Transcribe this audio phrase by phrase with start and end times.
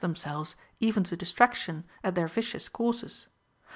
[0.01, 3.27] themselves, even to distraction, at their vicious courses.